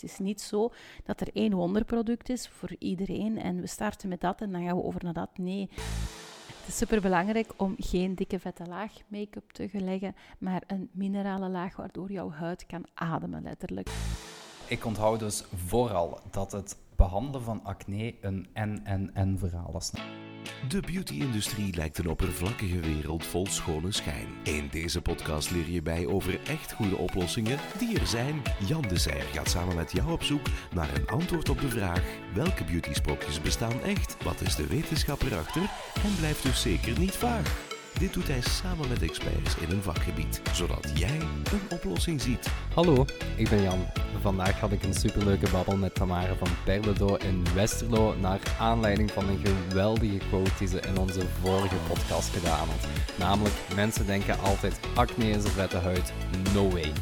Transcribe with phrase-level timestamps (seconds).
[0.00, 0.72] het is niet zo
[1.04, 4.76] dat er één wonderproduct is voor iedereen en we starten met dat en dan gaan
[4.76, 5.38] we over naar dat.
[5.38, 5.68] Nee.
[6.60, 11.76] Het is superbelangrijk om geen dikke vette laag make-up te leggen, maar een minerale laag
[11.76, 13.88] waardoor jouw huid kan ademen, letterlijk.
[14.66, 19.92] Ik onthoud dus vooral dat het behandelen van acne een en-en-en verhaal is.
[20.68, 24.26] De beauty-industrie lijkt een oppervlakkige wereld vol schone schijn.
[24.42, 28.42] In deze podcast leer je bij over echt goede oplossingen die er zijn.
[28.66, 32.02] Jan de Serre gaat samen met jou op zoek naar een antwoord op de vraag:
[32.34, 34.16] welke beauty-sprookjes bestaan echt?
[34.24, 35.62] Wat is de wetenschap erachter?
[36.04, 37.69] En blijft dus zeker niet vaag.
[37.98, 41.20] Dit doet hij samen met experts in een vakgebied, zodat jij
[41.52, 42.50] een oplossing ziet.
[42.74, 43.04] Hallo,
[43.36, 43.86] ik ben Jan.
[44.20, 49.28] Vandaag had ik een superleuke babbel met Tamara van Perledo in Westerlo naar aanleiding van
[49.28, 52.88] een geweldige quote die ze in onze vorige podcast gedaan had.
[53.18, 56.12] Namelijk, mensen denken altijd acne is een vette huid,
[56.54, 56.92] no way.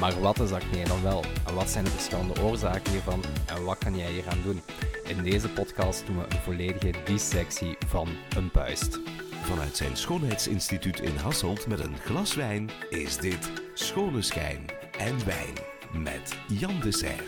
[0.00, 1.24] Maar wat is acne dan wel?
[1.46, 3.22] En wat zijn de verschillende oorzaken hiervan?
[3.46, 4.60] En wat kan jij hier aan doen?
[5.04, 9.00] In deze podcast doen we een volledige dissectie van een puist.
[9.40, 14.58] Vanuit zijn schoonheidsinstituut in Hasselt met een glas wijn is dit Schone Schijn
[14.98, 15.54] en Wijn
[16.02, 17.24] met Jan de Serre.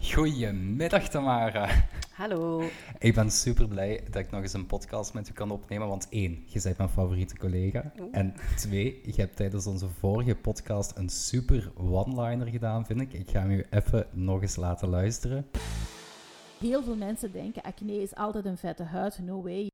[0.00, 1.68] Goedemiddag Tamara.
[2.12, 2.62] Hallo.
[2.98, 5.88] Ik ben super blij dat ik nog eens een podcast met u kan opnemen.
[5.88, 7.92] Want één, je bent mijn favoriete collega.
[8.12, 13.12] En twee, je hebt tijdens onze vorige podcast een super one-liner gedaan, vind ik.
[13.12, 15.46] Ik ga hem u even nog eens laten luisteren.
[16.58, 19.18] Heel veel mensen denken acne is altijd een vette huid.
[19.22, 19.68] No way.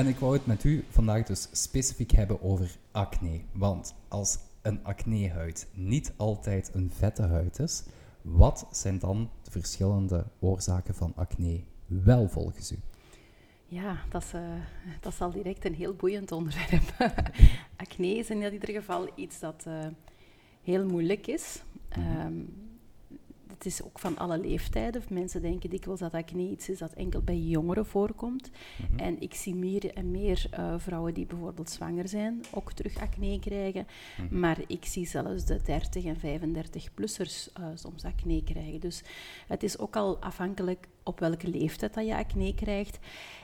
[0.00, 3.40] En ik wou het met u vandaag dus specifiek hebben over acne.
[3.52, 7.82] Want als een acnehuid niet altijd een vette huid is,
[8.22, 12.76] wat zijn dan de verschillende oorzaken van acne wel volgens u?
[13.66, 14.40] Ja, dat is, uh,
[15.00, 16.94] dat is al direct een heel boeiend onderwerp.
[17.76, 19.86] acne is in ieder geval iets dat uh,
[20.62, 21.62] heel moeilijk is.
[21.98, 22.69] Um,
[23.62, 25.02] het is ook van alle leeftijden.
[25.08, 28.50] Mensen denken dikwijls dat acne iets is dat enkel bij jongeren voorkomt.
[28.50, 28.98] Mm -hmm.
[28.98, 33.38] En ik zie meer en meer uh, vrouwen die bijvoorbeeld zwanger zijn, ook terug acne
[33.38, 33.86] krijgen.
[34.18, 34.38] Mm -hmm.
[34.38, 38.80] Maar ik zie zelfs de 30 en 35-plussers uh, soms acne krijgen.
[38.80, 39.02] Dus
[39.46, 42.98] het is ook al afhankelijk op welke leeftijd dat je acne krijgt.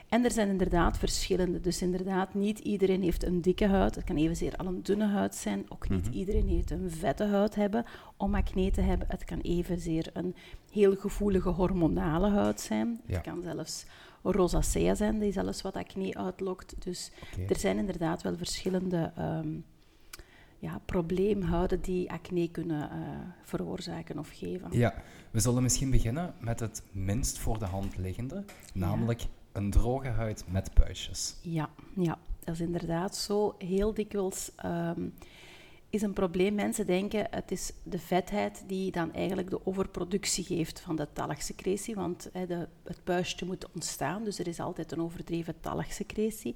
[0.09, 1.59] En er zijn inderdaad verschillende.
[1.59, 3.95] Dus inderdaad, niet iedereen heeft een dikke huid.
[3.95, 5.65] Het kan evenzeer al een dunne huid zijn.
[5.69, 6.19] Ook niet mm -hmm.
[6.19, 7.85] iedereen heeft een vette huid hebben
[8.17, 9.07] om acne te hebben.
[9.09, 10.35] Het kan evenzeer een
[10.71, 13.01] heel gevoelige hormonale huid zijn.
[13.05, 13.13] Ja.
[13.13, 13.85] Het kan zelfs
[14.23, 16.75] rosacea zijn, die zelfs wat acne uitlokt.
[16.79, 17.45] Dus okay.
[17.47, 19.65] er zijn inderdaad wel verschillende um,
[20.59, 23.07] ja, probleemhuiden die acne kunnen uh,
[23.41, 24.67] veroorzaken of geven.
[24.71, 24.93] Ja,
[25.31, 30.43] we zullen misschien beginnen met het minst voor de hand liggende, namelijk een droge huid
[30.47, 31.35] met puistjes.
[31.41, 33.55] Ja, ja, dat is inderdaad zo.
[33.57, 35.13] Heel dikwijls um,
[35.89, 36.55] is een probleem.
[36.55, 41.95] Mensen denken het is de vetheid die dan eigenlijk de overproductie geeft van de talgsecretie,
[41.95, 46.55] want de, het puistje moet ontstaan, dus er is altijd een overdreven talgsecretie.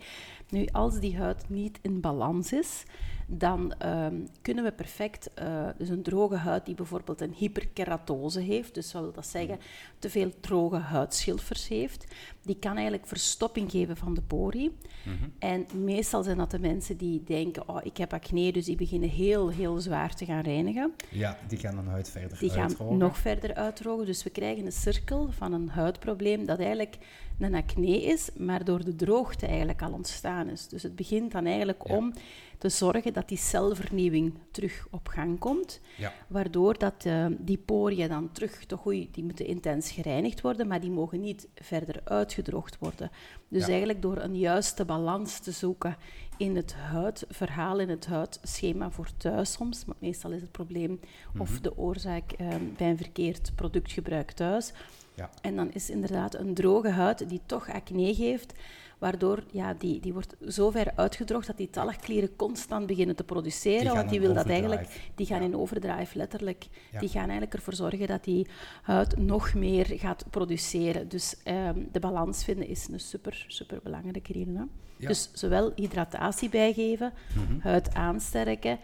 [0.50, 2.84] Nu, als die huid niet in balans is,
[3.28, 8.74] dan um, kunnen we perfect, uh, dus een droge huid die bijvoorbeeld een hyperkeratose heeft,
[8.74, 9.60] dus wat wil dat zeggen,
[10.00, 12.06] te veel droge huidschilfers heeft,
[12.42, 14.78] die kan eigenlijk verstopping geven van de pori.
[15.06, 15.34] Mm -hmm.
[15.40, 19.10] En meestal zijn dat de mensen die denken, oh, ik heb acne, dus die beginnen
[19.10, 20.94] heel, heel zwaar te gaan reinigen.
[21.10, 22.78] Ja, die gaan dan huid verder die uitdrogen.
[22.78, 26.98] Die gaan nog verder uitdrogen, dus we krijgen een cirkel van een huidprobleem dat eigenlijk
[27.44, 30.68] een acne is, maar door de droogte eigenlijk al ontstaan is.
[30.68, 31.96] Dus het begint dan eigenlijk ja.
[31.96, 32.14] om
[32.58, 36.14] te zorgen dat die celvernieuwing terug op gang komt, ja.
[36.28, 40.82] waardoor dat, uh, die poriën dan terug, toch goed, die moeten intens gereinigd worden, maar
[40.82, 43.12] die mogen niet verder uitgedroogd worden.
[43.48, 43.70] Dus ja.
[43.70, 45.98] eigenlijk door een juiste balans te zoeken
[46.38, 51.00] in het huidverhaal, in het huidschema voor thuis soms, maar meestal is het probleem mm
[51.32, 51.42] -hmm.
[51.42, 52.48] of de oorzaak uh,
[52.78, 54.74] bij een verkeerd productgebruik thuis.
[55.22, 55.30] Ja.
[55.42, 58.54] En dan is inderdaad een droge huid die toch acne geeft,
[58.98, 63.82] waardoor ja, die, die wordt zo ver uitgedroogd dat die talgklieren constant beginnen te produceren.
[63.82, 65.46] Die want die wil dat eigenlijk, die gaan ja.
[65.46, 66.68] in overdrive, letterlijk.
[66.92, 67.00] Ja.
[67.00, 68.48] Die gaan eigenlijk ervoor zorgen dat die
[68.82, 71.10] huid nog meer gaat produceren.
[71.10, 74.56] Dus um, de balans vinden is een super, super belangrijke reden.
[74.56, 74.64] Hè?
[75.02, 75.08] Ja.
[75.08, 77.60] Dus zowel hydratatie bijgeven, mm -hmm.
[77.60, 78.80] huid aansterken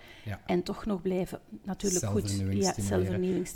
[0.46, 2.74] en toch nog blijven natuurlijk goed ja,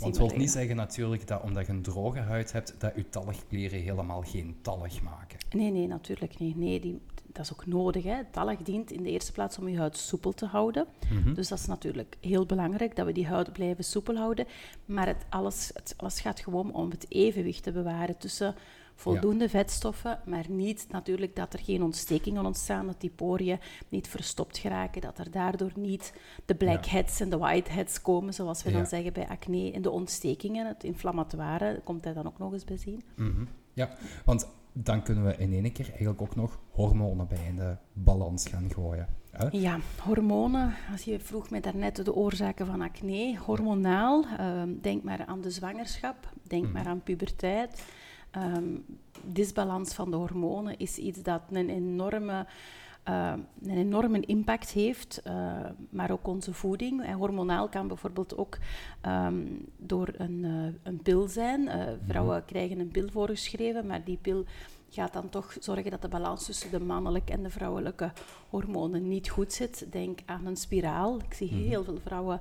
[0.00, 3.80] het wil niet zeggen natuurlijk dat omdat je een droge huid hebt, dat je talgklieren
[3.80, 5.38] helemaal geen talg maken.
[5.50, 6.56] Nee, nee, natuurlijk niet.
[6.56, 8.04] Nee, die, dat is ook nodig.
[8.04, 8.24] Hè.
[8.30, 10.86] Talg dient in de eerste plaats om je huid soepel te houden.
[11.10, 11.34] Mm -hmm.
[11.34, 14.46] Dus dat is natuurlijk heel belangrijk, dat we die huid blijven soepel houden.
[14.84, 18.54] Maar het alles, het alles gaat gewoon om het evenwicht te bewaren tussen
[19.02, 23.58] voldoende vetstoffen, maar niet natuurlijk dat er geen ontstekingen ontstaan, dat die poriën
[23.88, 26.12] niet verstopt geraken, dat er daardoor niet
[26.44, 28.76] de blackheads en de whiteheads komen, zoals we Ja.
[28.76, 32.64] dan zeggen bij acne, en de ontstekingen, het inflammatoire, komt daar dan ook nog eens
[32.64, 33.02] bij zien.
[33.16, 33.44] Mhm.
[33.72, 33.90] Ja,
[34.24, 38.48] want dan kunnen we in één keer eigenlijk ook nog hormonen bij in de balans
[38.48, 39.06] gaan gooien.
[39.30, 39.46] Hè?
[39.50, 40.74] Ja, hormonen.
[40.92, 43.38] Als je vroeg mij daarnet de oorzaken van acne.
[43.38, 46.72] Hormonaal, ehm, denk maar aan de zwangerschap, denk Mhm.
[46.72, 47.84] maar aan puberteit.
[48.32, 48.76] Ehm,
[49.24, 52.46] disbalans van de hormonen is iets dat een enorme,
[53.02, 53.32] eh,
[53.62, 57.04] een enorme impact heeft, eh, maar ook onze voeding.
[57.04, 58.58] En hormonaal kan bijvoorbeeld ook
[59.00, 59.44] ehm,
[59.76, 61.68] door een, eh, een pil zijn.
[61.68, 64.44] Eh, vrouwen krijgen een pil voorgeschreven, maar die pil
[64.90, 68.12] gaat dan toch zorgen dat de balans tussen de mannelijke en de vrouwelijke
[68.48, 69.86] hormonen niet goed zit.
[69.90, 71.18] Denk aan een spiraal.
[71.18, 72.40] Ik zie heel veel vrouwen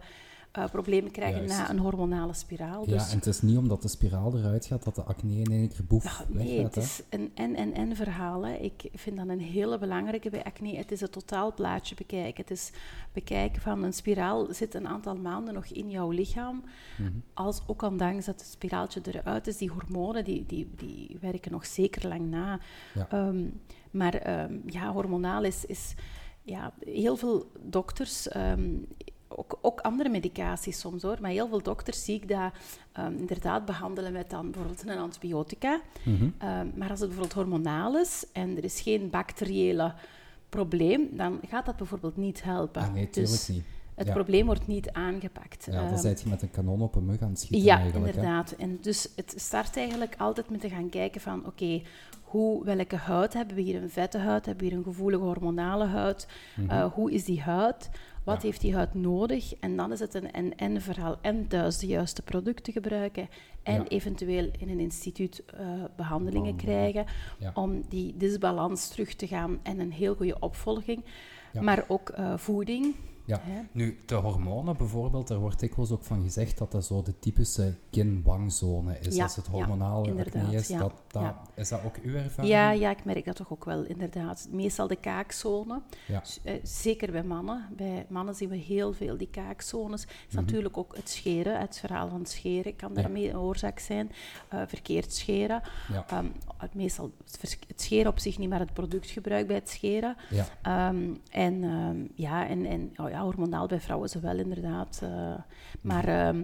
[0.52, 1.58] eh, problemen krijgen Juist.
[1.58, 2.84] na een hormonale spiraal.
[2.86, 5.52] Ja, Dus en het is niet omdat de spiraal eruit gaat dat de acne in
[5.52, 6.64] één keer boef ja, nee, weggaat.
[6.66, 6.82] het hè?
[6.82, 8.46] is een en-en-en verhaal.
[8.46, 8.54] Hè.
[8.54, 10.76] Ik vind dat een hele belangrijke bij acne.
[10.76, 12.42] Het is het totaalplaatje bekijken.
[12.42, 12.72] Het is
[13.14, 16.64] bekijken van een spiraal zit een aantal maanden nog in jouw lichaam.
[16.98, 17.10] Mhm.
[17.34, 21.66] Als ook ondanks dat het spiraaltje eruit is, die hormonen die, die, die werken nog
[21.66, 22.60] zeker lang na.
[22.94, 23.08] Ja.
[23.10, 23.44] Ehm,
[23.92, 25.94] maar ehm, ja, hormonaal is, is
[26.42, 28.70] ja, heel veel dokters, ehm,
[29.38, 32.52] ook, ook andere medicaties soms hoor, maar heel veel dokters zie ik dat
[32.92, 35.82] ehm, inderdaad behandelen met dan bijvoorbeeld een antibiotica.
[36.04, 36.30] Mhm.
[36.38, 39.94] Ehm, maar als het bijvoorbeeld hormonaal is en er is geen bacteriële
[40.50, 42.82] probleem, dan gaat dat bijvoorbeeld niet helpen.
[42.82, 43.64] Ah, nee, dus niet.
[43.96, 44.14] het Ja.
[44.14, 45.66] probleem wordt niet aangepakt.
[45.66, 47.80] Ja, dan Ehm, zit je met een kanon op een mug aan het schieten ja,
[47.80, 47.92] hè.
[47.94, 48.52] inderdaad.
[48.52, 51.82] En dus het start eigenlijk altijd met te gaan kijken van, oké,
[52.24, 53.82] hoe welke huid hebben we hier?
[53.82, 56.28] Een vette huid, hebben we hier een gevoelige hormonale huid?
[56.68, 57.90] Eh, hoe is die huid?
[58.24, 58.42] Wat.
[58.42, 58.48] Ja.
[58.48, 59.54] heeft die huid nodig?
[59.60, 61.18] En dan is het een en-en verhaal.
[61.22, 63.30] En thuis de juiste producten gebruiken.
[63.64, 63.88] En Ja.
[63.88, 67.06] eventueel in een instituut eh, behandelingen krijgen.
[67.40, 67.52] Ja.
[67.54, 69.60] Om die disbalans terug te gaan.
[69.64, 71.04] En een heel goede opvolging.
[71.62, 72.96] Maar ook eh, voeding.
[73.26, 73.40] Ja.
[73.44, 73.62] Hè?
[73.72, 77.74] Nu, de hormonen bijvoorbeeld, daar wordt dikwijls ook van gezegd dat dat zo de typische
[77.90, 79.16] kin-wangzone is.
[79.16, 81.42] Ja, Als het ja, hormonale acne is, ja, dat, dat, ja.
[81.56, 82.54] is dat ook uw ervaring?
[82.54, 84.48] Ja, ja, ik merk dat toch ook wel, inderdaad.
[84.52, 85.82] Meestal de kaakzone.
[86.08, 86.24] Ja.
[86.44, 87.66] Eh, zeker bij mannen.
[87.76, 90.02] Bij mannen zien we heel veel die kaakzones.
[90.02, 90.44] Het is Mhm.
[90.44, 93.02] natuurlijk ook het scheren, het verhaal van het scheren kan Ja.
[93.02, 94.12] daarmee een oorzaak zijn.
[94.48, 95.62] Eh, verkeerd scheren.
[95.92, 96.06] Ja.
[96.08, 96.26] Ehm,
[96.58, 100.16] het, meestal het, scheren op zich niet, maar het productgebruik bij het scheren.
[100.30, 100.46] Ja.
[100.62, 105.00] Ehm, en ehm, ja, en, en oh ja, hormonaal bij vrouwen ze wel inderdaad.
[105.04, 105.34] eh,
[105.82, 106.44] maar ehm,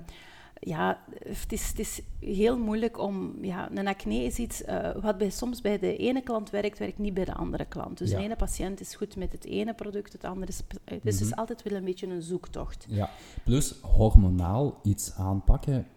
[0.59, 3.33] ja, het is, het is heel moeilijk om...
[3.41, 6.97] Ja, een acne is iets eh, wat bij, soms bij de ene klant werkt, werkt
[6.97, 7.97] niet bij de andere klant.
[7.97, 8.17] Dus Ja.
[8.17, 10.61] de ene patiënt is goed met het ene product, het andere is...
[10.85, 11.39] Dus het is Mhm.
[11.39, 12.85] altijd wel een beetje een zoektocht.
[12.89, 13.09] Ja,
[13.43, 15.87] plus hormonaal iets aanpakken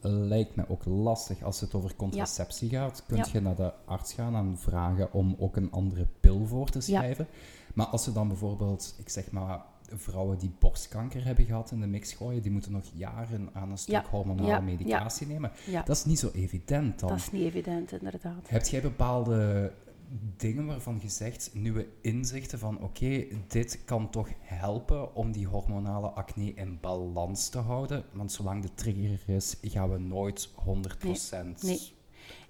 [0.00, 1.42] lijkt me ook lastig.
[1.42, 3.24] Als het over contraceptie gaat, kun Ja.
[3.32, 7.26] je naar de arts gaan en vragen om ook een andere pil voor te schrijven.
[7.74, 9.62] Maar als ze dan bijvoorbeeld, ik zeg maar,
[9.94, 13.78] vrouwen die borstkanker hebben gehad in de mix gooien, die moeten nog jaren aan een
[13.78, 15.52] stuk Ja, hormonale ja, medicatie nemen.
[15.66, 17.08] Ja, Dat is niet zo evident dan.
[17.08, 18.48] dat is niet evident, inderdaad.
[18.48, 19.72] Heb jij bepaalde
[20.36, 26.08] dingen waarvan je zegt, nieuwe inzichten van oké, dit kan toch helpen om die hormonale
[26.08, 28.04] acne in balans te houden?
[28.12, 30.52] Want zolang de trigger er is, gaan we nooit 100%.
[31.60, 31.96] Nee.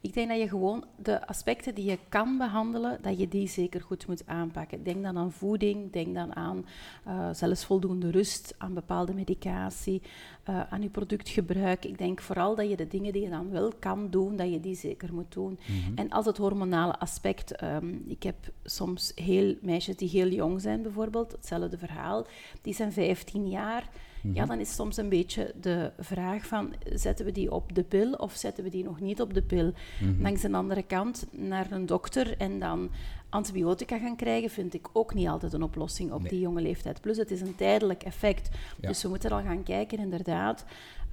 [0.00, 3.80] Ik denk dat je gewoon de aspecten die je kan behandelen, dat je die zeker
[3.80, 4.82] goed moet aanpakken.
[4.82, 6.66] Denk dan aan voeding, denk dan aan
[7.04, 10.02] eh, zelfs voldoende rust, aan bepaalde medicatie,
[10.44, 11.84] eh, aan je productgebruik.
[11.84, 14.60] Ik denk vooral dat je de dingen die je dan wel kan doen, dat je
[14.60, 15.58] die zeker moet doen.
[15.66, 15.98] Mhm.
[15.98, 20.82] En als het hormonale aspect, ehm, ik heb soms heel meisjes die heel jong zijn
[20.82, 22.26] bijvoorbeeld, hetzelfde verhaal,
[22.62, 23.90] die zijn 15 jaar.
[24.22, 24.34] Mhm.
[24.34, 28.12] Ja, dan is soms een beetje de vraag van, zetten we die op de pil
[28.12, 29.72] of zetten we die nog niet op de pil?
[30.00, 30.22] Mhm.
[30.22, 32.90] Langs de andere kant naar een dokter en dan
[33.28, 36.30] antibiotica gaan krijgen, vind ik ook niet altijd een oplossing op Nee.
[36.30, 37.00] die jonge leeftijd.
[37.00, 38.50] Plus, het is een tijdelijk effect.
[38.80, 38.88] Ja.
[38.88, 40.64] Dus we moeten al gaan kijken, inderdaad.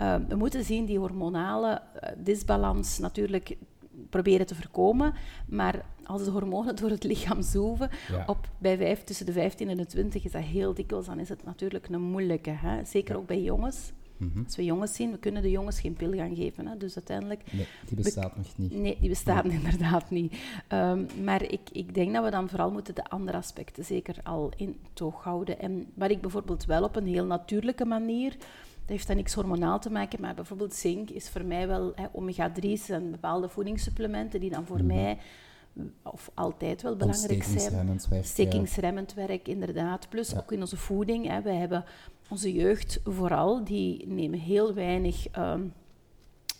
[0.02, 3.56] Uh, we moeten zien die hormonale uh, disbalans natuurlijk
[4.10, 5.14] proberen te voorkomen.
[5.48, 8.24] Maar als de hormonen door het lichaam zoeven, Ja.
[8.28, 11.30] op, bij vijf, tussen de 15 en de 20 is dat heel dikwijls, dan is
[11.30, 12.50] het natuurlijk een moeilijke.
[12.50, 12.86] Hè?
[12.86, 13.20] Zeker Ja.
[13.20, 13.92] ook bij jongens.
[14.18, 14.44] Mhm.
[14.44, 16.68] Als we jongens zien, we kunnen de jongens geen pil gaan geven.
[16.68, 16.78] Hè?
[16.78, 18.74] Dus uiteindelijk Nee, die bestaat nog niet.
[18.74, 20.36] Nee, die bestaan inderdaad niet.
[20.74, 24.52] Um, maar ik, ik denk dat we dan vooral moeten de andere aspecten zeker al
[24.58, 25.60] in toog houden.
[25.60, 28.36] En wat ik bijvoorbeeld wel op een heel natuurlijke manier,
[28.86, 32.90] heeft dan niks hormonaal te maken, maar bijvoorbeeld zink is voor mij wel, hè, omega-3's
[32.90, 34.86] en bepaalde voedingssupplementen die dan voor Mhm.
[34.86, 35.18] mij,
[36.04, 37.40] of altijd wel belangrijk zijn.
[37.54, 38.30] Ontstekingsremmend werk, ja.
[38.30, 40.10] Stekingsremmend werk, inderdaad.
[40.10, 40.38] Plus Ja.
[40.38, 41.28] ook in onze voeding.
[41.28, 41.42] Hè.
[41.42, 41.86] Wij hebben
[42.30, 45.28] onze jeugd vooral, die nemen heel weinig...
[45.28, 45.62] ehm,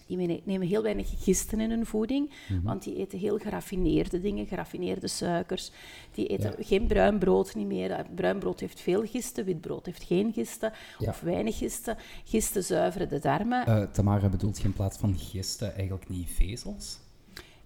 [0.08, 2.62] Die nemen heel weinig gisten in hun voeding, Mhm.
[2.62, 5.72] want die eten heel geraffineerde dingen, geraffineerde suikers.
[6.12, 7.92] Die eten geen bruin brood niet meer.
[7.92, 11.10] Eh, Bruin brood heeft veel gisten, wit brood heeft geen gisten Ja.
[11.10, 11.98] of weinig gisten.
[12.26, 13.66] Gisten zuiveren de darmen.
[13.66, 17.00] Eh, Tamara bedoelt je in plaats van gisten eigenlijk niet vezels?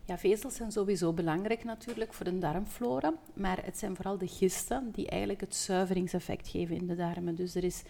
[0.05, 4.89] Ja, vezels zijn sowieso belangrijk natuurlijk voor de darmflora, maar het zijn vooral de gisten
[4.93, 7.35] die eigenlijk het zuiveringseffect geven in de darmen.
[7.35, 7.81] Dus er is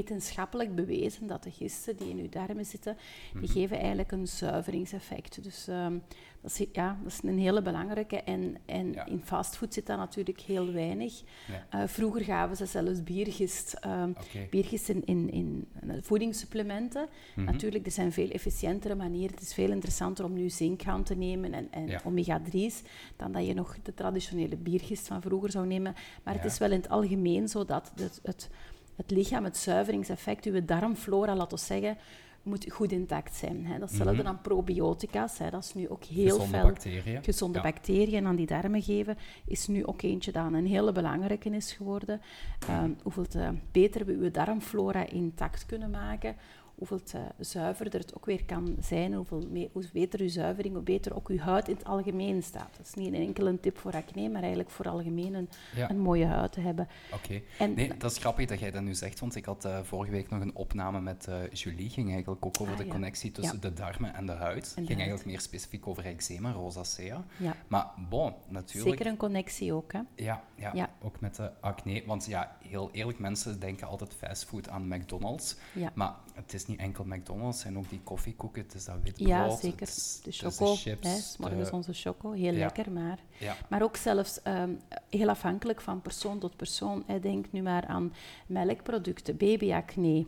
[0.00, 2.96] wetenschappelijk bewezen dat de gisten die in uw darmen zitten,
[3.32, 3.40] Mhm.
[3.44, 5.42] die geven eigenlijk een zuiveringseffect.
[5.42, 5.98] Dus ehm,
[6.40, 8.22] dat, is, ja, dat is een hele belangrijke.
[8.22, 9.06] En, en Ja.
[9.06, 11.22] in fastfood zit dat natuurlijk heel weinig.
[11.48, 11.66] Ja.
[11.82, 14.12] Eh, vroeger gaven ze zelfs biergist, ehm,
[14.50, 15.68] biergist in, in, in
[16.02, 17.08] voedingssupplementen.
[17.36, 17.44] Mhm.
[17.46, 19.34] Natuurlijk, er zijn veel efficiëntere manieren.
[19.34, 22.00] Het is veel interessanter om nu zink aan te nemen en, en Ja.
[22.04, 22.82] omega-3's
[23.16, 25.94] dan dat je nog de traditionele biergist van vroeger zou nemen.
[26.24, 28.48] Maar het is wel in het algemeen zo dat het, het,
[28.96, 31.96] het lichaam, het zuiveringseffect, uw darmflora, laten we zeggen,
[32.42, 33.66] moet goed intact zijn.
[33.66, 33.78] Hè.
[33.78, 34.24] Datzelfde Mhm.
[34.24, 35.38] dan probiotica's.
[35.38, 35.50] Hè.
[35.50, 37.22] Dat is nu ook heel Gezonde veel bacteriën.
[37.24, 37.64] gezonde Ja.
[37.64, 42.20] bacteriën aan die darmen geven, is nu ook eentje dat een hele belangrijke is geworden.
[42.68, 46.36] Ehm, hoeveel te beter we uw darmflora intact kunnen maken,
[46.78, 50.82] hoeveel te zuiverder het ook weer kan zijn, hoeveel mee, hoe beter uw zuivering, hoe
[50.82, 52.76] beter ook uw huid in het algemeen staat.
[52.76, 55.90] Dat is niet een tip voor acne, maar eigenlijk voor algemeen een, Ja.
[55.90, 56.88] een mooie huid te hebben.
[57.14, 57.40] Oké.
[57.74, 60.30] Nee, dat is grappig dat jij dat nu zegt, want ik had eh, vorige week
[60.30, 61.90] nog een opname met eh, Julie.
[61.90, 62.90] ging eigenlijk ook over Ah, de ja.
[62.92, 63.68] connectie tussen Ja.
[63.68, 64.64] de darmen en de huid.
[64.64, 64.98] de ging huid.
[64.98, 67.24] eigenlijk meer specifiek over eczema, rosacea.
[67.36, 68.96] ja, Maar bon, natuurlijk.
[68.96, 69.92] zeker een connectie ook.
[69.92, 70.00] Hè.
[70.14, 70.42] Ja,
[70.74, 72.02] ja, ook met de acne.
[72.06, 75.56] Want ja, heel eerlijk, mensen denken altijd fastfood aan McDonald's.
[75.72, 75.92] Ja.
[75.94, 79.28] Maar het is niet enkel McDonald's, het zijn ook die koffiekoeken, het is dat witbrood.
[79.28, 79.82] Ja, het zeker.
[79.82, 82.58] is- De choco, chips, hè, 's morgens de- onze choco, heel Ja.
[82.58, 83.18] lekker, maar...
[83.38, 84.70] Ja, Maar ook zelfs ehm,
[85.10, 87.02] heel afhankelijk van persoon tot persoon.
[87.06, 87.20] Hè.
[87.20, 88.12] Denk nu maar aan
[88.46, 90.26] melkproducten, babyacne.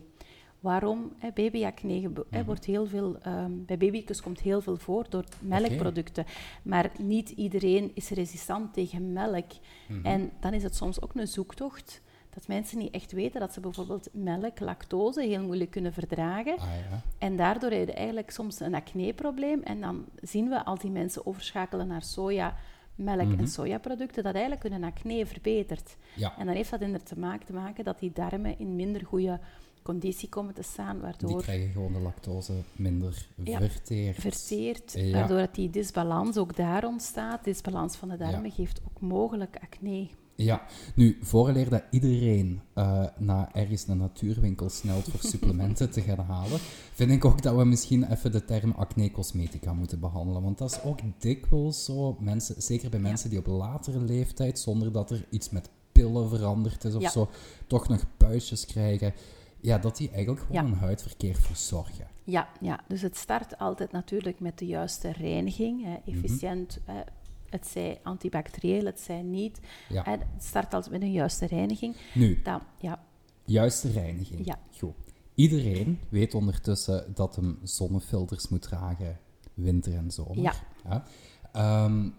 [0.59, 1.13] Waarom?
[1.17, 2.43] Hè, babyacne Mhm.
[2.45, 6.25] wordt heel veel, ehm, bij baby's komt heel veel voor door melkproducten.
[6.63, 9.51] Maar niet iedereen is resistant tegen melk.
[9.87, 10.05] Mhm.
[10.05, 12.01] En dan is het soms ook een zoektocht
[12.33, 16.57] dat mensen niet echt weten dat ze bijvoorbeeld melk, lactose heel moeilijk kunnen verdragen.
[16.59, 17.01] Ah, ja.
[17.17, 19.61] En daardoor heb je eigenlijk soms een acneprobleem.
[19.63, 22.55] En dan zien we als die mensen overschakelen naar soja,
[22.95, 23.39] melk Mhm.
[23.39, 25.95] en sojaproducten, dat eigenlijk hun acne verbetert.
[26.15, 26.37] ja.
[26.37, 29.39] En dan heeft dat inderdaad te maken, te maken dat die darmen in minder goede
[29.81, 34.15] conditie komen te staan, Die waardoor krijgen gewoon de lactose minder Ja, verteerd.
[34.21, 35.11] verteert, Ja.
[35.11, 37.43] waardoor dat die disbalans ook daar ontstaat.
[37.43, 38.51] Disbalans van de darmen Ja.
[38.51, 40.07] geeft ook mogelijk acne.
[40.43, 40.61] Ja,
[40.95, 46.59] nu, vooraleer dat iedereen eh, naar ergens een natuurwinkel snelt voor supplementen te gaan halen,
[46.93, 50.41] vind ik ook dat we misschien even de term acne-cosmetica moeten behandelen.
[50.41, 54.91] Want dat is ook dikwijls zo, mensen, zeker bij mensen die op latere leeftijd, zonder
[54.91, 57.09] dat er iets met pillen veranderd is of Ja.
[57.09, 57.29] zo,
[57.67, 59.13] toch nog puistjes krijgen,
[59.61, 60.71] ja, dat die eigenlijk gewoon Ja.
[60.71, 62.07] een huidverkeer verzorgen.
[62.23, 66.79] Ja, ja, dus het start altijd natuurlijk met de juiste reiniging, hè, efficiënt.
[66.85, 67.01] Hè,
[67.49, 69.59] het zij antibacterieel, het zij niet.
[69.89, 70.03] Ja.
[70.03, 71.95] Hè, het start altijd met een juiste reiniging.
[72.13, 73.03] Nu, Dan, ja,
[73.45, 74.45] Juiste reiniging.
[74.45, 74.59] Ja.
[74.77, 74.93] Goed.
[75.35, 79.19] Iedereen weet ondertussen dat hem zonnefilters moet dragen,
[79.53, 80.55] winter en zomer.
[80.83, 81.03] Ja.
[81.51, 82.09] Ehm,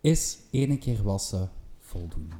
[0.00, 2.36] is ene keer wassen voldoende?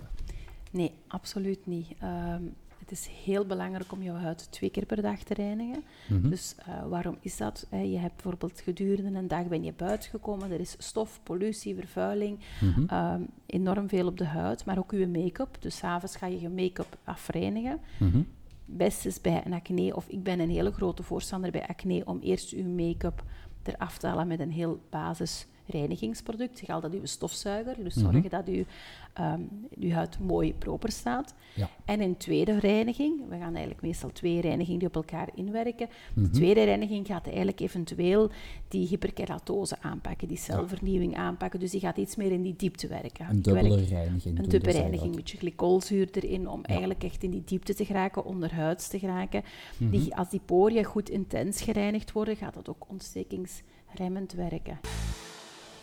[0.71, 1.88] nee, absoluut niet.
[1.99, 2.42] Ehm,
[2.88, 5.85] het is heel belangrijk om jouw huid twee keer per dag te reinigen.
[6.09, 6.28] Mhm.
[6.28, 7.66] Dus eh, waarom is dat?
[7.71, 11.75] Eh, je hebt bijvoorbeeld gedurende een dag ben je buiten gekomen, er is stof, pollutie,
[11.75, 12.85] vervuiling, Mhm.
[12.87, 15.57] ehm, enorm veel op de huid, maar ook je make-up.
[15.61, 17.81] Dus s'avonds ga je je make-up afreinigen.
[17.99, 18.21] Mhm.
[18.69, 22.19] best is bij een acne, of ik ben een hele grote voorstander bij acne, om
[22.21, 23.25] eerst uw make-up
[23.62, 26.59] eraf te halen met een heel basis reinigingsproduct.
[26.59, 28.05] Zeg altijd uw stofzuiger, dus Mhm.
[28.13, 28.65] zorgen dat uw,
[29.13, 29.41] ehm,
[29.81, 31.35] uw huid mooi proper staat.
[31.55, 31.69] Ja.
[31.85, 35.89] En een tweede reiniging, we gaan eigenlijk meestal twee reinigingen die op elkaar inwerken.
[36.15, 36.25] Mhm.
[36.25, 38.31] De tweede reiniging gaat eigenlijk eventueel
[38.69, 41.61] die hyperkeratose aanpakken, die celvernieuwing aanpakken.
[41.61, 43.27] Dus die gaat iets meer in die diepte werken.
[43.29, 44.39] Een werk- dubbele reiniging.
[44.39, 47.85] een dubbele dus reiniging, een beetje glycolzuur erin, om eigenlijk echt in die diepte te
[47.85, 49.43] geraken, onderhuids te geraken.
[49.79, 49.91] Mhm.
[49.91, 54.79] Die, als die poriën goed intens gereinigd worden, gaat dat ook ontstekingsremmend werken.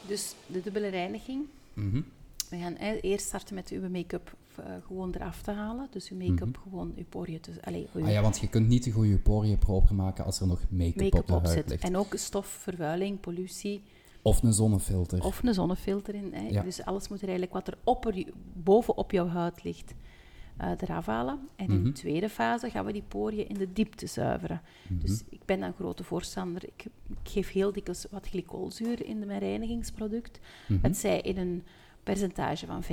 [0.08, 1.46] Dus de dubbele reiniging.
[1.74, 2.02] Mhm.
[2.50, 5.88] We gaan eerst starten met uw make-up eh, gewoon eraf te halen.
[5.92, 7.52] Dus uw make-up gewoon uw poriën te...
[7.62, 8.08] Allee, uw Mhm.
[8.10, 10.96] Ah ja, want je kunt niet de goede poriën proper maken als er nog make-up,
[10.96, 11.70] op make-up de huid opzet.
[11.70, 11.84] ligt.
[11.84, 13.84] En ook stof, vervuiling, pollutie.
[14.22, 15.24] Of een zonnefilter.
[15.24, 16.34] Of een zonnefilter in.
[16.34, 16.48] Hè.
[16.48, 16.62] Ja.
[16.62, 18.14] Dus alles moet er eigenlijk wat er op
[18.54, 19.94] bovenop jouw huid ligt,
[20.58, 21.40] eh, eraf halen.
[21.56, 21.84] En in Mhm.
[21.84, 24.62] de tweede fase gaan we die poriën in de diepte zuiveren.
[24.90, 25.00] Mhm.
[25.02, 26.64] Dus ik ben een grote voorstander.
[26.64, 30.40] Ik, ik geef heel dikwijls wat glycolzuur in mijn reinigingsproduct.
[30.68, 30.80] Mhm.
[30.82, 31.64] Het zij in een
[32.04, 32.86] percentage van 5%,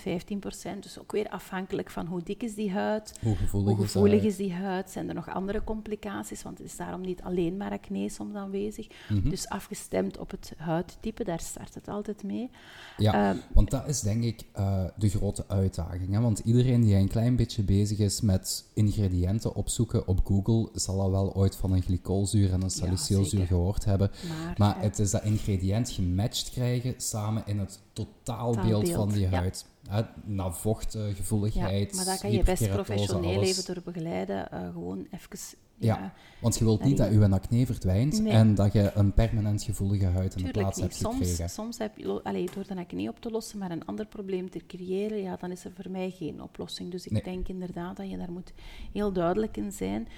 [0.00, 0.78] 15%.
[0.80, 4.20] Dus ook weer afhankelijk van hoe dik is die huid, Hoe gevoelig, hoe is gevoelig
[4.22, 4.30] dat?
[4.30, 7.70] is die huid, zijn er nog andere complicaties, want het is daarom niet alleen maar
[7.70, 8.86] acne soms aanwezig.
[9.08, 9.28] Mhm.
[9.28, 12.50] Dus afgestemd op het huidtype, daar start het altijd mee.
[12.96, 16.12] Ja, Ehm, want dat is denk ik eh, de grote uitdaging.
[16.12, 16.20] Hè?
[16.20, 21.10] Want iedereen die een klein beetje bezig is met ingrediënten opzoeken op Google, zal al
[21.10, 24.10] wel ooit van een glycolzuur en een salicylzuur gehoord hebben.
[24.28, 29.20] maar Maar eh, het is dat ingrediënt gematcht krijgen samen in het totaalbeeld van die
[29.20, 29.30] ja.
[29.30, 29.66] huid.
[29.88, 30.02] Hè?
[30.24, 33.48] Na vocht, gevoeligheid, ja, maar daar kan je best professioneel alles.
[33.58, 34.50] even door begeleiden.
[34.52, 35.58] eh, gewoon even...
[35.76, 38.32] Ja, ja Want je wilt niet dat je acne verdwijnt Nee.
[38.32, 40.84] en dat je een permanent gevoelige huid in de plaats niet.
[40.84, 41.50] hebt Soms, gekregen.
[41.50, 44.60] soms heb je, allee, door de acne op te lossen, maar een ander probleem te
[44.66, 46.90] creëren, ja, dan is er voor mij geen oplossing.
[46.90, 47.22] Dus ik Nee.
[47.22, 48.52] denk inderdaad dat je daar moet
[48.92, 50.08] heel duidelijk in zijn.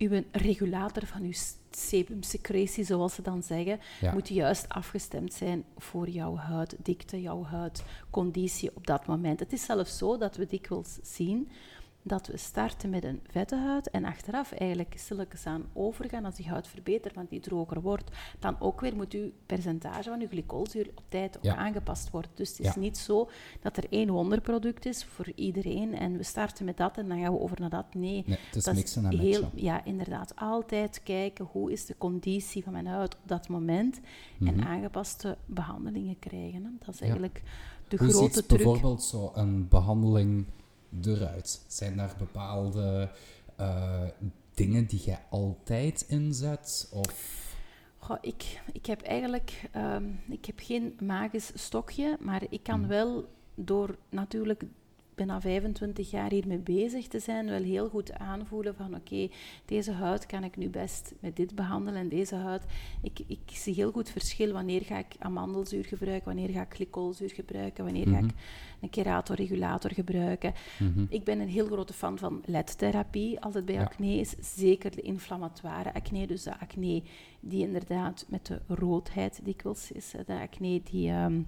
[0.00, 1.32] Uw regulator van uw
[1.70, 4.12] sebumsecretie, zoals ze dan zeggen, Ja.
[4.12, 9.40] moet juist afgestemd zijn voor jouw huiddikte, jouw huidconditie op dat moment.
[9.40, 11.48] Het is zelfs zo dat we dikwijls zien
[12.02, 16.48] dat we starten met een vette huid en achteraf eigenlijk stilletjes aan overgaan als die
[16.48, 20.90] huid verbetert, want die droger wordt, dan ook weer moet uw percentage van uw glycolzuur
[20.94, 21.56] op tijd Ja.
[21.56, 22.30] aangepast worden.
[22.34, 22.80] Dus het is Ja.
[22.80, 23.28] niet zo
[23.60, 27.32] dat er één wonderproduct is voor iedereen en we starten met dat en dan gaan
[27.32, 27.94] we over naar dat.
[27.94, 29.62] Nee, Nee, het is dat mixen en heel, matchen.
[29.62, 30.36] Ja, inderdaad.
[30.36, 34.00] Altijd kijken hoe is de conditie van mijn huid op dat moment
[34.40, 34.66] en Mhm.
[34.66, 36.64] aangepaste behandelingen krijgen.
[36.64, 36.70] Hè.
[36.78, 37.00] Dat is Ja.
[37.04, 37.42] eigenlijk
[37.88, 38.48] de Hoe grote ziet truc.
[38.48, 40.46] bijvoorbeeld zo'n behandeling
[41.04, 41.64] eruit?
[41.66, 43.10] Zijn daar bepaalde
[43.56, 44.02] eh,
[44.54, 46.90] dingen die jij altijd inzet?
[46.92, 47.38] Of...
[47.98, 52.88] Goh, ik, ik heb eigenlijk ehm, ik heb geen magisch stokje, maar ik kan Mhm.
[52.88, 54.62] wel door natuurlijk
[55.26, 59.28] bijna 25 jaar hiermee bezig te zijn, wel heel goed aanvoelen van oké,
[59.64, 62.62] deze huid kan ik nu best met dit behandelen en deze huid.
[63.02, 67.30] Ik, ik zie heel goed verschil wanneer ga ik amandelzuur gebruiken, wanneer ga ik glycolzuur
[67.30, 68.24] gebruiken, wanneer ga Mhm.
[68.24, 68.30] ik
[68.80, 70.52] een keratorregulator gebruiken.
[70.78, 71.04] Mhm.
[71.08, 73.38] Ik ben een heel grote fan van LED-therapie.
[73.40, 73.82] Het bij Ja.
[73.82, 76.26] acne is, zeker de inflammatoire acne.
[76.26, 77.02] Dus de acne
[77.40, 80.10] die inderdaad met de roodheid dikwijls is.
[80.26, 81.40] De acne die ehm,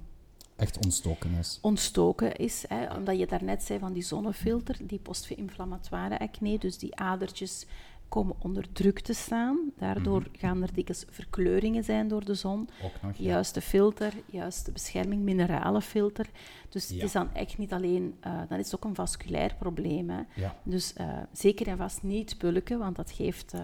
[0.63, 1.59] Echt ontstoken is.
[1.63, 2.65] ontstoken is.
[2.69, 6.59] Hè, omdat je daarnet zei van die zonnefilter, die post-inflammatoire acne.
[6.59, 7.67] Dus die adertjes
[8.09, 9.59] komen onder druk te staan.
[9.79, 10.39] Daardoor Mhm.
[10.39, 12.69] gaan er dikwijls verkleuringen zijn door de zon.
[12.83, 13.17] Ook nog.
[13.17, 13.25] ja.
[13.25, 16.27] Juiste filter, juiste bescherming, mineralenfilter.
[16.69, 16.95] Dus Ja.
[16.95, 20.11] het is dan echt niet alleen, eh, dan is het ook een vasculair probleem.
[20.11, 20.21] Hè.
[20.35, 20.57] Ja.
[20.63, 23.61] Dus eh, zeker en vast niet pulken, want dat geeft eh,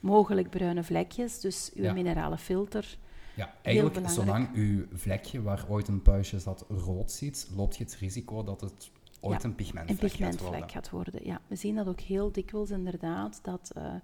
[0.00, 1.40] mogelijk bruine vlekjes.
[1.40, 2.96] Dus uw mineralenfilter.
[3.36, 7.94] Ja, eigenlijk, zolang uw vlekje waar ooit een puistje zat rood ziet, loopt je het
[7.94, 10.70] risico dat het ooit Ja, een pigmentvlek een gaat pigmentvlek worden.
[10.70, 11.20] gaat worden.
[11.26, 13.94] Ja, we zien dat ook heel dikwijls inderdaad, dat eh,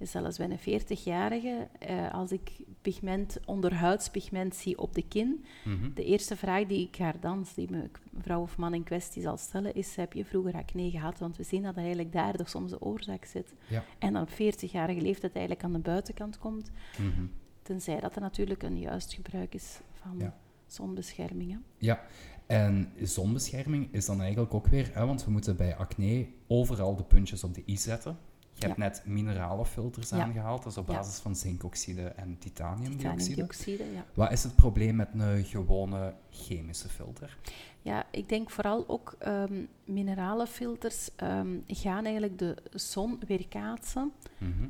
[0.00, 5.90] zelfs bij een 40-jarige, eh, als ik pigment, onderhuidspigment zie op de kin, Mhm.
[5.94, 9.36] de eerste vraag die ik haar dan, die me- mevrouw of man in kwestie zal
[9.36, 11.18] stellen, is, heb je vroeger acne gehad?
[11.18, 13.54] Want we zien dat eigenlijk daar toch soms de oorzaak zit.
[13.66, 13.84] Ja.
[13.98, 17.24] En dan op 40-jarige leeftijd eigenlijk aan de buitenkant komt, Mhm.
[17.62, 20.36] Tenzij dat er natuurlijk een juist gebruik is van Ja.
[20.66, 21.50] zonbescherming.
[21.50, 21.56] hè.
[21.78, 22.00] Ja,
[22.46, 27.04] en zonbescherming is dan eigenlijk ook weer, hè, want we moeten bij acne overal de
[27.04, 28.16] puntjes op de i zetten.
[28.54, 28.84] Je hebt Ja.
[28.84, 30.22] net mineralenfilters Ja.
[30.22, 33.16] aangehaald, dat is op basis van zinkoxide en titaniumdioxide.
[33.16, 34.04] Titaniumdioxide, ja.
[34.14, 37.38] Wat is het probleem met een gewone chemische filter?
[37.82, 44.66] Ja, ik denk vooral ook ehm mineralenfilters ehm, gaan eigenlijk de zon weerkaatsen Mhm.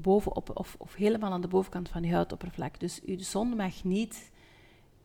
[0.00, 2.80] Bovenop of, of helemaal aan de bovenkant van je huidoppervlak.
[2.80, 4.30] Dus uw zon mag niet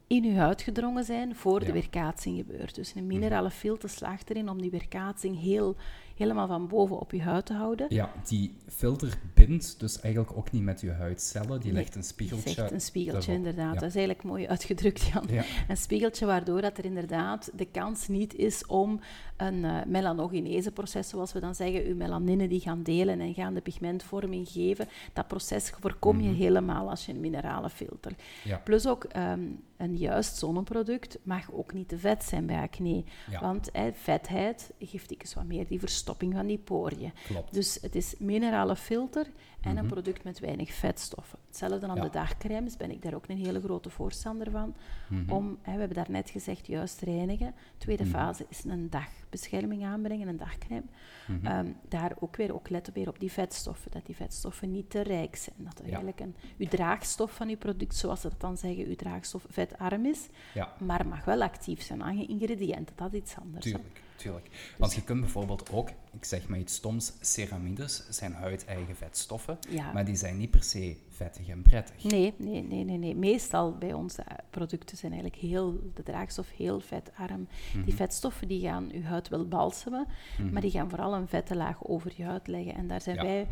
[0.08, 1.65] in uw huid gedrongen zijn voor Ja.
[1.65, 2.76] de weerkaatsing gebeurt.
[2.76, 5.76] Dus een minerale filter slaagt erin om die weerkaatsing heel,
[6.17, 7.86] helemaal van boven op je huid te houden.
[7.89, 11.60] Ja, die filter bindt dus eigenlijk ook niet met je huidcellen.
[11.60, 12.49] Die Nee, legt een spiegeltje.
[12.49, 13.73] Zegt een spiegeltje, inderdaad.
[13.73, 13.80] Ja.
[13.80, 15.25] Dat is eigenlijk mooi uitgedrukt, Jan.
[15.30, 15.43] Ja.
[15.67, 18.99] Een spiegeltje waardoor dat er inderdaad de kans niet is om
[19.38, 23.62] een melanogenese proces, zoals we dan zeggen, uw melanine die gaan delen en gaan de
[23.62, 24.88] pigmentvorming geven.
[25.13, 26.38] Dat proces voorkom je Mhm.
[26.38, 28.12] helemaal als je een mineralenfilter.
[28.43, 28.58] Ja.
[28.58, 29.41] Plus ook ehm,
[29.77, 33.03] een juist zonneproduct mag ook niet te vet zijn bij acne.
[33.41, 37.12] Want eh, vetheid geeft dikwijls wat meer die verstopping van die poriën.
[37.28, 37.54] Klopt.
[37.54, 39.26] Dus het is minerale filter
[39.62, 39.78] en Mhm.
[39.84, 41.39] een product met weinig vetstoffen.
[41.48, 42.02] Hetzelfde aan Ja.
[42.02, 44.76] de dagcremes, ben ik daar ook een hele grote voorstander van.
[45.10, 45.32] Mhm.
[45.32, 47.54] Om, hè, we hebben daarnet gezegd, juist reinigen.
[47.78, 48.12] Tweede Mhm.
[48.12, 50.84] fase is een dagbescherming aanbrengen, een dagcreme.
[51.28, 51.46] Mhm.
[51.46, 55.02] Ehm, daar ook weer ook letten weer op die vetstoffen, dat die vetstoffen niet te
[55.02, 55.56] rijk zijn.
[55.60, 55.84] Dat Ja.
[55.84, 60.06] eigenlijk een, uw draagstof van uw product, zoals ze dat dan zeggen, uw draagstof vetarm
[60.06, 62.96] is, ja, maar mag wel actief zijn aan je ingrediënten.
[62.96, 63.65] Dat is iets anders.
[63.65, 64.02] tuurlijk.
[64.17, 64.73] Tuurlijk.
[64.77, 69.91] Want je kunt bijvoorbeeld ook, ik zeg maar iets stoms, ceramides zijn huideigen vetstoffen, Ja.
[69.91, 72.03] maar die zijn niet per se vettig en prettig.
[72.03, 73.15] Nee, nee, nee, nee, nee.
[73.15, 77.47] Meestal bij onze producten zijn eigenlijk heel, de draagstof heel vetarm.
[77.86, 80.08] Die vetstoffen die gaan je huid wel balsemen,
[80.51, 82.75] maar die gaan vooral een vette laag over je huid leggen.
[82.75, 83.23] En daar zijn Ja.
[83.23, 83.47] wij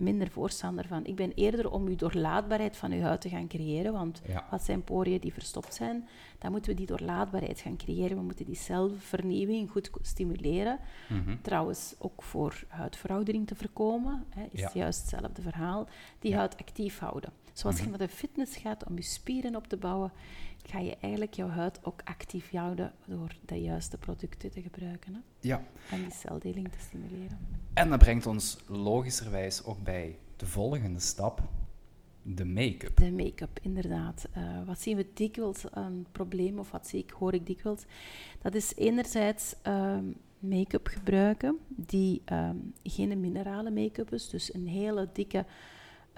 [0.00, 1.04] minder voorstander van.
[1.06, 4.46] Ik ben eerder om uw doorlaatbaarheid van uw huid te gaan creëren, want Ja.
[4.50, 6.08] wat zijn poriën die verstopt zijn,
[6.38, 8.16] dan moeten we die doorlaatbaarheid gaan creëren.
[8.16, 10.78] We moeten die celvernieuwing goed stimuleren.
[11.08, 11.36] Mhm.
[11.42, 14.64] Trouwens, ook voor huidveroudering te voorkomen, hè, is Ja.
[14.64, 15.88] het juist hetzelfde verhaal.
[16.18, 16.36] Die Ja.
[16.36, 17.32] huid actief houden.
[17.52, 17.84] Zoals Mhm.
[17.84, 20.12] je naar de fitness gaat om je spieren op te bouwen,
[20.62, 25.20] ga je eigenlijk jouw huid ook actief houden door de juiste producten te gebruiken hè,
[25.40, 27.38] Ja, en die celdeling te stimuleren.
[27.72, 31.42] En dat brengt ons logischerwijs ook bij de volgende stap,
[32.22, 32.96] de make-up.
[32.96, 34.28] De make-up, inderdaad.
[34.32, 37.84] Eh, wat zien we dikwijls een probleem, of wat zie ik, hoor ik dikwijls?
[38.42, 40.04] Dat is enerzijds ehm,
[40.38, 45.44] make-up gebruiken die ehm, geen minerale make-up is, dus een hele dikke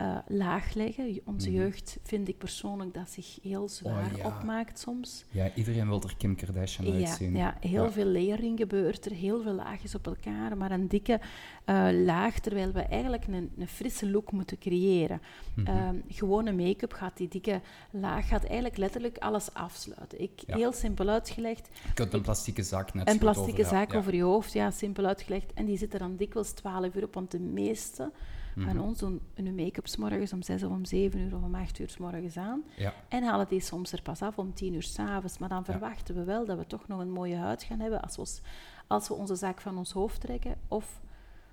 [0.02, 1.20] eh, laag leggen.
[1.24, 1.58] Onze Mhm.
[1.58, 4.26] jeugd vind ik persoonlijk dat zich heel zwaar ja.
[4.26, 5.24] opmaakt soms.
[5.30, 7.36] Ja, iedereen wil er Kim Kardashian Ja, uitzien.
[7.36, 7.90] ja, heel Ja.
[7.90, 11.20] veel layering gebeurt er, heel veel laagjes op elkaar, maar een dikke
[11.64, 15.20] eh, laag, terwijl we eigenlijk een, een frisse look moeten creëren.
[15.54, 15.66] Mhm.
[15.66, 17.60] Ehm, gewone make-up gaat die dikke
[17.90, 20.20] laag gaat eigenlijk letterlijk alles afsluiten.
[20.20, 20.42] Ik.
[20.46, 23.98] Heel simpel uitgelegd, Je kunt een plastieke zak net een plastieke over- ja, zaak ja.
[23.98, 25.52] over je hoofd, ja, simpel uitgelegd.
[25.52, 28.10] En die zitten dan dikwijls 12 uur op, want de meeste
[28.56, 31.54] Van ons doen hun make-up 's morgens om 6 of om 7 uur of om
[31.54, 32.62] 8 uur 's morgens aan.
[32.76, 32.94] Ja.
[33.08, 35.38] En halen die soms er pas af om 10 uur s'avonds.
[35.38, 35.72] Maar dan Ja.
[35.72, 38.40] verwachten we wel dat we toch nog een mooie huid gaan hebben als we, ons-
[38.86, 41.00] als we onze zaak van ons hoofd trekken of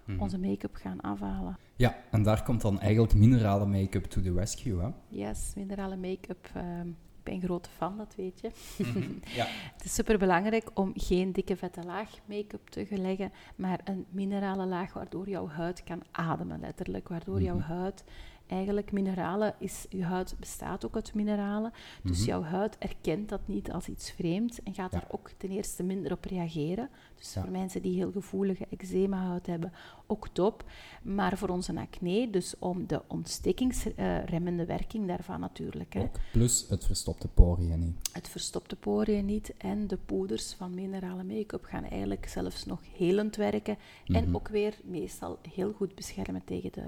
[0.05, 0.19] Mhm.
[0.21, 1.57] onze make-up gaan afhalen.
[1.75, 4.89] Ja, en daar komt dan eigenlijk minerale make-up to the rescue, hè?
[5.07, 6.49] Yes, minerale make-up.
[6.53, 6.87] ehm,
[7.29, 8.51] ben een grote fan, dat weet je.
[8.83, 9.11] Mhm.
[9.39, 9.45] Ja.
[9.73, 14.93] Het is superbelangrijk om geen dikke vette laag make-up te leggen, maar een minerale laag
[14.93, 17.07] waardoor jouw huid kan ademen, letterlijk.
[17.07, 17.71] Waardoor jouw Mhm.
[17.71, 18.03] huid
[18.49, 21.71] eigenlijk mineralen is, je huid bestaat ook uit mineralen,
[22.03, 22.27] dus Mhm.
[22.27, 25.01] jouw huid erkent dat niet als iets vreemds en gaat Ja.
[25.01, 26.89] er ook ten eerste minder op reageren.
[27.15, 27.41] Dus Ja.
[27.41, 29.71] voor mensen die heel gevoelige eczema-huid hebben,
[30.07, 30.63] ook top.
[31.01, 35.93] Maar voor onze acne, dus om de ontstekingsremmende werking daarvan natuurlijk.
[35.93, 36.01] Hè.
[36.01, 36.15] Ook.
[36.31, 38.09] Plus het verstopte poriën niet.
[38.11, 43.35] Het verstopte poriën niet en de poeders van minerale make-up gaan eigenlijk zelfs nog helend
[43.35, 44.35] werken en Mhm.
[44.35, 46.83] ook weer meestal heel goed beschermen tegen de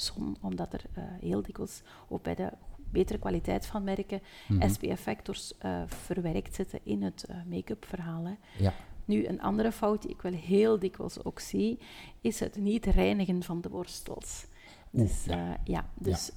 [0.00, 2.52] zon, omdat er eh, heel dikwijls, ook bij de
[2.90, 4.68] betere kwaliteit van merken, Mhm.
[4.68, 8.24] SPF-factors eh, verwerkt zitten in het eh, make-up verhaal.
[8.24, 8.34] Hè.
[8.58, 8.72] Ja.
[9.04, 11.78] Nu, een andere fout die ik wel heel dikwijls ook zie,
[12.20, 14.46] is het niet reinigen van de borstels.
[14.90, 15.24] Dus,
[15.64, 15.84] ja.
[15.94, 16.30] dus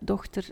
[0.00, 0.50] dochter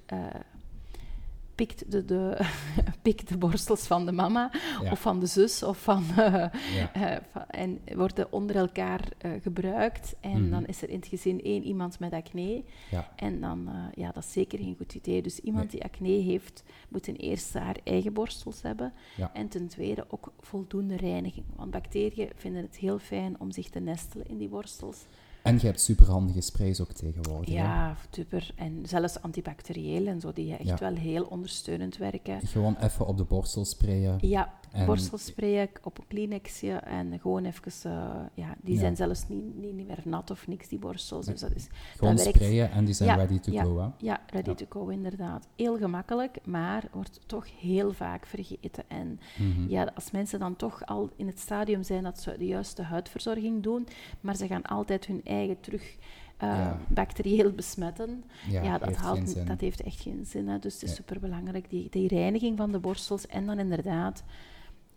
[1.55, 2.39] pikt, de, de,
[3.03, 4.51] pikt de borstels van de mama
[4.83, 4.91] Ja.
[4.91, 6.93] of van de zus of van, eh, Ja.
[6.93, 10.15] eh, van- en worden onder elkaar eh, gebruikt.
[10.21, 10.51] En Mhm.
[10.51, 12.63] dan is er in het gezin één iemand met acne.
[12.91, 13.11] Ja.
[13.17, 15.23] En dan, ja, dat is zeker geen goed idee.
[15.23, 15.73] Dus iemand Nee.
[15.73, 18.93] die acne heeft, moet ten eerste haar eigen borstels hebben.
[19.33, 21.45] En ten tweede ook voldoende reiniging.
[21.57, 25.05] Want bacteriën vinden het heel fijn om zich te nestelen in die borstels.
[25.43, 27.49] En je hebt superhandige sprays ook tegenwoordig.
[27.49, 27.55] hè?
[27.55, 28.53] Ja, super.
[28.57, 30.77] En zelfs antibacterieel en zo, die echt Ja.
[30.79, 32.47] wel heel ondersteunend werken.
[32.47, 34.19] Gewoon even op de borstel sprayen.
[34.21, 37.73] Ja, En- borstelspray op een Kleenexje en gewoon even...
[37.93, 38.81] eh, ja, die Ja.
[38.81, 41.27] zijn zelfs niet, niet, niet meer nat of niks, die borstels.
[41.27, 42.39] Dus dat is Gewoon dat werkt.
[42.39, 43.63] sprayen en die zijn Ja, ready to ja.
[43.65, 43.79] go.
[43.81, 43.89] Hè?
[43.99, 45.49] Ja, ready to go, inderdaad.
[45.57, 48.85] Heel gemakkelijk, maar wordt toch heel vaak vergeten.
[48.89, 49.69] En Mhm.
[49.69, 53.63] ja, als mensen dan toch al in het stadium zijn dat ze de juiste huidverzorging
[53.63, 53.87] doen,
[54.21, 55.97] maar ze gaan altijd hun eigen terug
[56.37, 56.79] eh, Ja.
[56.89, 60.49] bacterieel besmetten, ja, dat, heeft haalt, dat heeft echt geen zin.
[60.49, 60.59] Hè.
[60.59, 64.23] Dus het is superbelangrijk, die, die reiniging van de borstels en dan inderdaad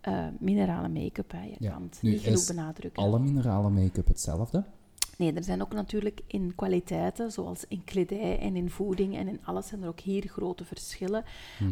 [0.05, 1.31] eh, minerale make-up.
[1.31, 1.43] Hè.
[1.43, 1.71] Je Ja.
[1.71, 3.03] kan het Nu, niet genoeg is benadrukken.
[3.03, 4.63] Alle minerale make-up hetzelfde?
[5.17, 9.39] Nee, er zijn ook natuurlijk in kwaliteiten, zoals in kledij en in voeding en in
[9.43, 11.23] alles, zijn er ook hier grote verschillen.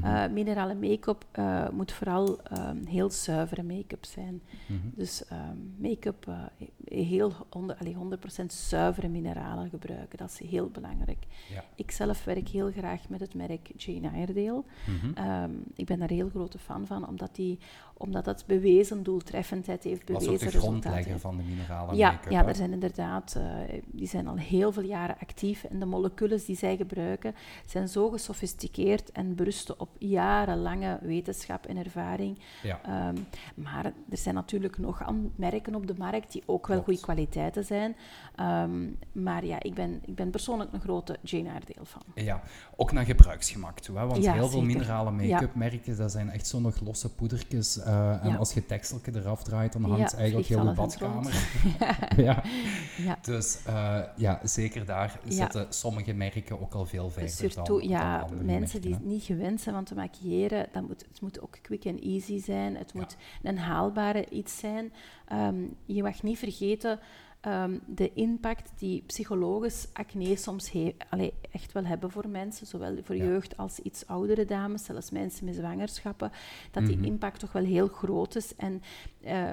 [0.03, 4.41] Eh, minerale make-up eh, moet vooral ehm, heel zuivere make-up zijn.
[4.67, 4.79] Mhm.
[4.95, 6.27] Dus ehm, make-up
[6.85, 11.25] heel allee, 100% zuivere mineralen gebruiken, dat is heel belangrijk.
[11.53, 11.63] Ja.
[11.75, 14.63] Ik zelf werk heel graag met het merk Jane Iredale.
[14.87, 15.13] Mhm.
[15.13, 17.59] Ehm, ik ben daar heel grote fan van, omdat, die,
[18.03, 22.31] omdat dat bewezen doeltreffendheid heeft, bewezen ook de grondlegger van de minerale Ja, make-up.
[22.31, 26.41] ja, er zijn inderdaad, eh, die zijn al heel veel jaren actief en de moleculen
[26.45, 27.35] die zij gebruiken
[27.65, 32.39] zijn zo gesofisticeerd en berusten op jarenlange wetenschap en ervaring.
[32.63, 32.79] Ja.
[32.85, 33.15] Ehm,
[33.55, 35.01] maar er zijn natuurlijk nog
[35.35, 36.83] merken op de markt die ook wel Klopt.
[36.83, 37.95] goede kwaliteiten zijn.
[38.35, 42.01] Ehm, maar ja, ik ben, ik ben persoonlijk een grote Jane Iredale van.
[42.15, 42.41] Ja,
[42.75, 43.97] ook naar gebruiksgemak toe.
[43.97, 44.05] Hè?
[44.05, 44.65] Want Ja, heel veel zeker.
[44.75, 47.79] minerale make-up merken, dat zijn echt zo nog losse poedertjes.
[47.79, 48.35] eh, Uh, en Ja.
[48.35, 51.47] als je het dekseltje eraf draait, dan hangt Ja, eigenlijk heel het badkamer.
[52.27, 52.43] ja.
[52.97, 53.17] Ja.
[53.21, 58.27] Dus eh, ja, zeker daar zitten sommige merken ook al veel verder Surtout, dan ja,
[58.41, 61.85] mensen die het niet gewend zijn van te maquilleren, dat moet, het moet ook quick
[61.85, 62.75] en easy zijn.
[62.77, 64.93] Het moet een haalbare iets zijn.
[65.27, 66.99] Ehm, je mag niet vergeten
[67.43, 72.97] ehm, de impact die psychologisch acne soms he- allee, echt wel hebben voor mensen, zowel
[73.03, 73.23] voor Ja.
[73.23, 76.31] jeugd als iets oudere dames, zelfs mensen met zwangerschappen,
[76.71, 77.05] dat die Mhm.
[77.05, 78.55] impact toch wel heel groot is.
[78.55, 78.81] En
[79.23, 79.51] eh,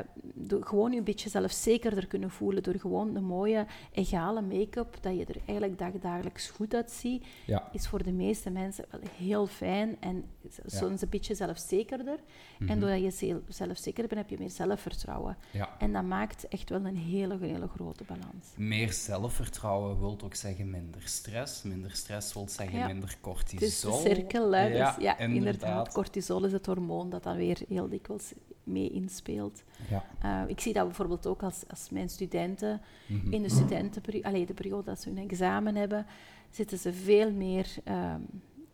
[0.61, 5.25] gewoon je een beetje zelfzekerder kunnen voelen door gewoon een mooie, egale make-up, dat je
[5.25, 7.69] er eigenlijk dagdagelijks goed uitziet, Ja.
[7.73, 10.51] is voor de meeste mensen wel heel fijn en Ja.
[10.79, 12.19] soms een beetje zelfzekerder.
[12.59, 12.71] Mhm.
[12.71, 15.37] En doordat je zel- zelfzekerder bent, heb je meer zelfvertrouwen.
[15.51, 15.77] Ja.
[15.79, 18.47] En dat maakt echt wel een hele, hele grote balans.
[18.57, 21.63] Meer zelfvertrouwen wil ook zeggen minder stress.
[21.63, 22.87] Minder stress wil zeggen Ja.
[22.87, 23.69] minder cortisol.
[23.69, 24.69] is de cirkel, hè.
[24.69, 25.21] Dus ja, inderdaad.
[25.37, 25.93] inderdaad.
[25.93, 28.33] Cortisol is het hormoon dat dan weer heel dikwijls
[28.71, 29.63] mee inspeelt.
[29.91, 30.05] Ja.
[30.21, 33.33] Eh, ik zie dat bijvoorbeeld ook als, als mijn studenten Mhm.
[33.33, 36.07] in de studentenperiode, allee, de periode dat ze hun examen hebben,
[36.51, 38.21] zitten ze veel meer ehm,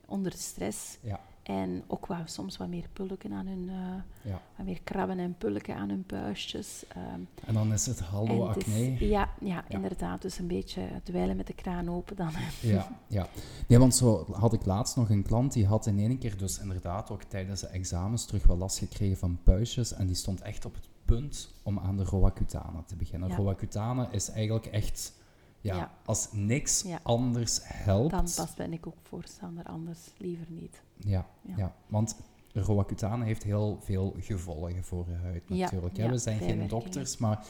[0.07, 0.99] onder de stress.
[1.03, 1.21] Ja.
[1.43, 4.41] En ook wat, soms wat meer pulken aan hun, eh, Ja.
[4.57, 6.85] wat meer krabben en pulken aan hun puistjes.
[6.89, 7.21] ehm.
[7.47, 9.09] En dan is het hallo is- acne.
[9.09, 10.23] ja, ja, inderdaad.
[10.23, 12.31] Dus een beetje dweilen met de kraan open dan.
[12.61, 13.29] Ja, ja.
[13.69, 16.59] Nee, want zo had ik laatst nog een klant die had in één keer dus
[16.59, 20.65] inderdaad ook tijdens de examens terug wel last gekregen van puistjes en die stond echt
[20.65, 23.29] op het punt om aan de Roaccutane te beginnen.
[23.29, 23.37] Ja.
[23.37, 25.13] Roaccutane is eigenlijk echt,
[25.61, 25.91] ja, Ja.
[26.05, 26.99] als niks Ja.
[27.03, 28.11] anders helpt.
[28.11, 30.83] Dan pas ben ik ook voorstander, anders liever niet.
[30.97, 31.75] Ja, Ja.
[31.87, 32.17] want
[32.53, 35.97] Roaccutane heeft heel veel gevolgen voor je huid natuurlijk.
[35.97, 37.45] We zijn geen dokters, maar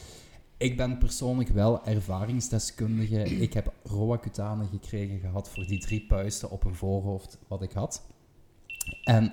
[0.57, 3.23] ik ben persoonlijk wel ervaringsdeskundige.
[3.23, 8.07] Ik heb Roaccutane gekregen gehad voor die drie puisten op een voorhoofd wat ik had.
[9.05, 9.33] En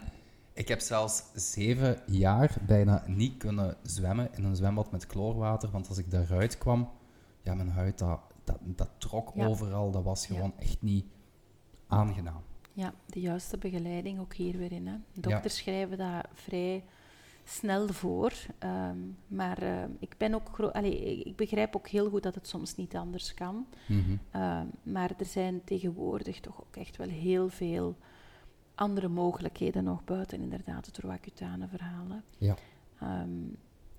[0.54, 5.90] ik heb zelfs zeven jaar bijna niet kunnen zwemmen in een zwembad met chloorwater, want
[5.90, 6.90] als ik daaruit kwam,
[7.44, 9.46] ja, mijn huid, dat, dat, dat trok Ja.
[9.48, 9.92] overal.
[9.92, 10.36] Dat was Ja.
[10.36, 11.06] gewoon echt niet
[11.88, 12.42] aangenaam.
[12.74, 14.88] Ja, de juiste begeleiding ook hier weer in.
[14.88, 14.96] Hè.
[15.14, 16.84] Dokters schrijven dat vrij
[17.44, 18.34] snel voor.
[18.60, 22.76] ehm, maar ehm, ik, ben ook allee, ik begrijp ook heel goed dat het soms
[22.76, 23.66] niet anders kan.
[23.88, 24.16] Mhm.
[24.32, 27.96] Ehm, maar er zijn tegenwoordig toch ook echt wel heel veel
[28.76, 32.06] andere mogelijkheden nog buiten inderdaad het Roaccutane verhaal.
[32.10, 32.18] hè.
[32.38, 32.56] Ja.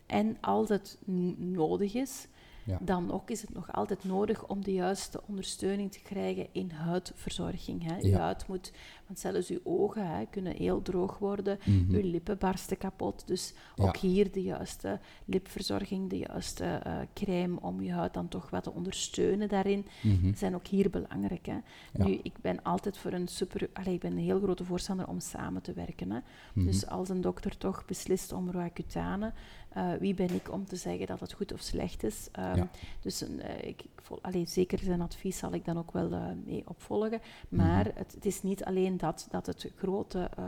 [0.07, 0.99] En als het
[1.37, 2.27] nodig is,
[2.65, 2.79] Ja.
[2.81, 7.83] dan ook is het nog altijd nodig om de juiste ondersteuning te krijgen in huidverzorging.
[7.85, 7.97] Hè.
[7.97, 8.19] Je Ja.
[8.19, 8.73] huid moet,
[9.07, 11.95] want zelfs uw ogen hè, kunnen heel droog worden, Mhm.
[11.95, 13.23] uw lippen barsten kapot.
[13.27, 13.85] Dus Ja.
[13.85, 18.63] ook hier de juiste lipverzorging, de juiste eh, crème om je huid dan toch wat
[18.63, 20.35] te ondersteunen daarin, Mhm.
[20.35, 21.47] zijn ook hier belangrijk.
[21.47, 21.53] Hè.
[21.93, 22.05] Ja.
[22.07, 23.69] Nu, ik ben altijd voor een super...
[23.73, 26.11] Allee, ik ben een heel grote voorstander om samen te werken.
[26.11, 26.19] Hè.
[26.55, 26.67] Mhm.
[26.67, 29.33] Dus als een dokter toch beslist om Roaccutane,
[29.69, 32.29] eh, wie ben ik om te zeggen dat het goed of slecht is?
[32.33, 32.69] Ehm, Ja.
[33.01, 36.37] Dus een, eh, ik, ik vol, allee, zeker zijn advies zal ik dan ook wel
[36.45, 37.21] mee opvolgen.
[37.49, 40.31] Maar het, het is niet alleen dat, dat het grote...
[40.37, 40.45] eh,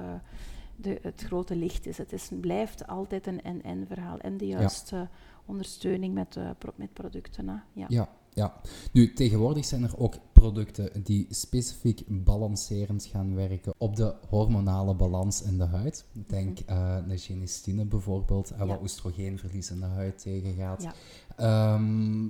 [0.76, 1.98] de, het grote licht is.
[1.98, 4.18] Het is, blijft altijd een en-en verhaal.
[4.18, 5.08] En de juiste
[5.44, 7.48] ondersteuning met, eh, pro- met producten.
[7.48, 7.54] Hè.
[7.72, 7.86] Ja.
[7.88, 8.54] Ja, ja.
[8.92, 15.42] Nu, tegenwoordig zijn er ook producten die specifiek balancerend gaan werken op de hormonale balans
[15.42, 16.04] in de huid.
[16.12, 18.82] Denk eh naar genistine bijvoorbeeld, en wat Ja.
[18.82, 20.82] oestrogeenverlies in de huid tegengaat.
[20.82, 20.92] Ja.
[21.36, 22.24] Ehm,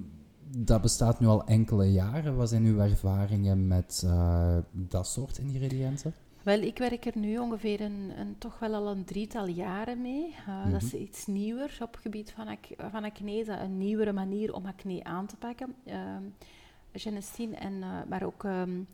[0.49, 2.37] dat bestaat nu al enkele jaren.
[2.37, 6.15] Wat zijn uw ervaringen met eh, dat soort ingrediënten?
[6.43, 10.35] Wel, ik werk er nu ongeveer een, een, toch wel al een drietal jaren mee.
[10.49, 13.45] Uh, Dat is iets nieuwer op het gebied van, ac van acne.
[13.45, 15.75] Dat een nieuwere manier om acne aan te pakken.
[15.87, 15.95] Uh,
[16.93, 18.87] Genestine, en, uh, maar ook um,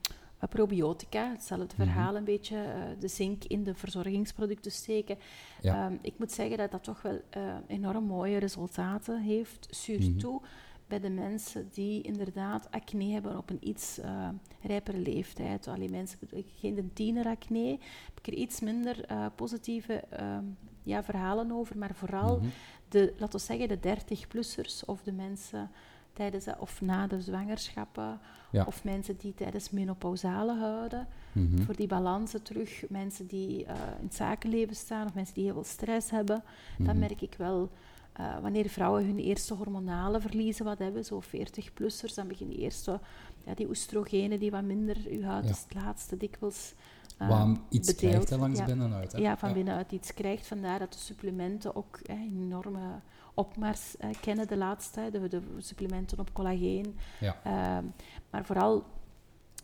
[0.49, 1.31] probiotica.
[1.31, 1.85] Hetzelfde Mhm.
[1.87, 2.57] verhaal, een beetje
[2.99, 5.17] de zink in de verzorgingsproducten steken.
[5.61, 5.87] Ja.
[5.87, 7.21] Um, ik moet zeggen dat dat toch wel
[7.67, 9.67] enorm mooie resultaten heeft.
[9.71, 10.51] Surtout Mhm.
[10.87, 14.29] Bij de mensen die inderdaad acne hebben op een iets uh,
[14.63, 15.69] rijpere leeftijd.
[15.69, 16.19] Alleen mensen,
[16.59, 17.69] geen tieneracne,
[18.05, 20.39] heb ik er iets minder uh, positieve uh,
[20.83, 22.47] ja, verhalen over, maar vooral Mhm.
[22.89, 25.71] de, laten we zeggen, de 30-plussers of de mensen
[26.13, 28.21] tijdens de, of na de zwangerschappen,
[28.53, 28.65] Ja.
[28.65, 31.63] of mensen die tijdens menopausale houden, Mhm.
[31.63, 35.53] voor die balansen terug, mensen die uh, in het zakenleven staan of mensen die heel
[35.53, 36.43] veel stress hebben,
[36.79, 36.99] dan Mhm.
[36.99, 37.71] merk ik wel
[38.21, 43.01] uh, wanneer vrouwen hun eerste hormonale verliezen wat hebben, zo 40-plussers, dan beginnen die eerste,
[43.45, 45.51] ja, die oestrogenen die wat minder, uw huid Ja.
[45.51, 46.75] is het laatste dikwijls
[47.23, 48.11] uh, Wat iets bedeeld.
[48.13, 48.65] krijgt hè, langs ja.
[48.65, 49.13] binnenuit.
[49.13, 49.19] Hè?
[49.19, 50.47] Ja, van binnenuit iets krijgt.
[50.47, 53.01] Vandaar dat de supplementen ook hè, enorme
[53.35, 56.97] opmars uh, kennen de laatste, de, de, supplementen op collageen.
[57.21, 57.37] Ja.
[57.47, 57.89] Uh,
[58.31, 58.85] maar vooral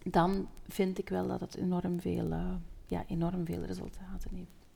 [0.05, 2.55] dan vind ik wel dat het enorm veel, uh,
[2.87, 4.67] ja, enorm veel resultaten heeft.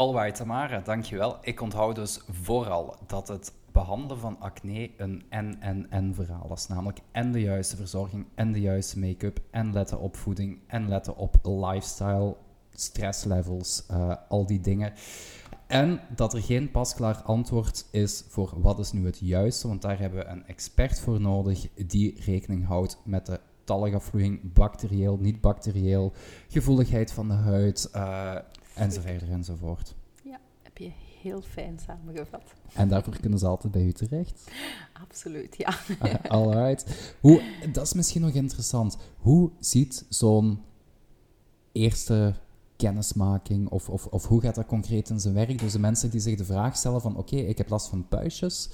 [0.00, 1.38] Alright, Tamara, dankjewel.
[1.42, 6.66] Ik onthoud dus vooral dat het behandelen van acne een en-en-en verhaal is.
[6.66, 11.16] Namelijk en de juiste verzorging en de juiste make-up en letten op voeding en letten
[11.16, 12.36] op lifestyle,
[12.74, 14.92] stresslevels, uh, al die dingen.
[15.66, 19.98] En dat er geen pasklaar antwoord is voor wat is nu het juiste, want daar
[19.98, 26.12] hebben we een expert voor nodig die rekening houdt met de talgafvloeiing, bacterieel, niet bacterieel,
[26.48, 28.36] gevoeligheid van de huid, uh,
[28.74, 29.94] enzovoort enzovoort.
[30.22, 30.90] Ja, heb je
[31.22, 32.42] heel fijn samengevat.
[32.74, 34.50] En daarvoor kunnen ze altijd bij u terecht?
[34.92, 35.74] Absoluut, ja.
[36.02, 37.14] Uh, alright.
[37.20, 38.96] Hoe, dat is misschien nog interessant.
[39.16, 40.62] Hoe ziet zo'n
[41.72, 42.34] eerste
[42.76, 45.58] kennismaking of, of, of hoe gaat dat concreet in zijn werk?
[45.58, 48.70] Dus de mensen die zich de vraag stellen van oké, ik heb last van puistjes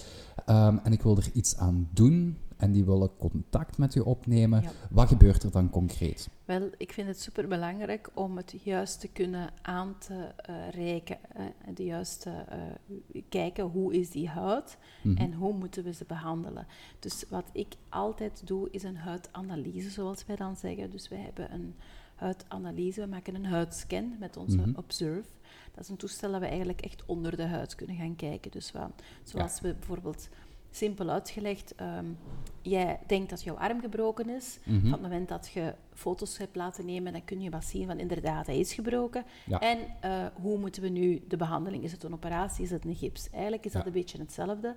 [0.46, 4.64] um, en ik wil er iets aan doen en die willen contact met u opnemen.
[4.90, 6.28] Wat gebeurt er dan concreet?
[6.44, 11.18] Wel, ik vind het superbelangrijk om het juist te kunnen aan te uh, reiken.
[11.36, 15.24] Uh, de juiste uh, kijken hoe is die huid mm-hmm.
[15.24, 16.66] en hoe moeten we ze behandelen.
[16.98, 20.90] Dus wat ik altijd doe is een huidanalyse, zoals wij dan zeggen.
[20.90, 21.74] Dus wij hebben een
[22.14, 23.00] huidanalyse.
[23.00, 24.76] We maken een huidscan met onze mm-hmm.
[24.76, 25.28] Observe.
[25.74, 28.50] Dat is een toestel dat we eigenlijk echt onder de huid kunnen gaan kijken.
[28.50, 30.28] Dus wat, zoals we bijvoorbeeld
[30.76, 32.18] simpel uitgelegd, um,
[32.62, 34.58] jij denkt dat jouw arm gebroken is.
[34.64, 37.86] Mm Van het moment dat je foto's hebt laten nemen, dan kun je wat zien
[37.86, 39.24] van inderdaad, hij is gebroken.
[39.46, 39.60] Ja.
[39.60, 41.84] En uh, hoe moeten we nu de behandeling?
[41.84, 42.64] Is het een operatie?
[42.64, 43.30] Is het een gips?
[43.30, 44.74] Eigenlijk is dat een beetje hetzelfde.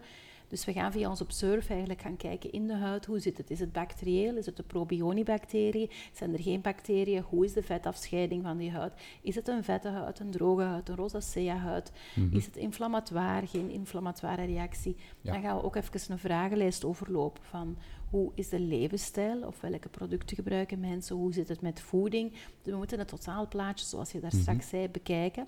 [0.50, 3.50] Dus we gaan via ons Observe eigenlijk gaan kijken in de huid, hoe zit het?
[3.50, 4.36] Is het bacterieel?
[4.36, 5.90] Is het de probionibacterie?
[6.14, 7.22] Zijn er geen bacteriën?
[7.22, 8.94] Hoe is de vetafscheiding van die huid?
[9.22, 11.92] Is het een vette huid, een droge huid, een rosacea huid?
[12.16, 14.96] Mm Is het inflammatoire, geen inflammatoire reactie?
[15.22, 17.78] Dan gaan we ook even een vragenlijst overlopen van
[18.10, 21.16] hoe is de levensstijl of welke producten gebruiken mensen?
[21.16, 22.32] Hoe zit het met voeding?
[22.32, 25.48] Dus we moeten het totaalplaatje, zoals je daar mm straks zei, bekijken.